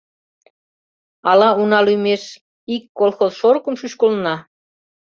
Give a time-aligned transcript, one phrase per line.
[1.29, 2.23] Ала уна лӱмеш
[2.75, 4.35] ик колхоз шорыкым шӱшкылына?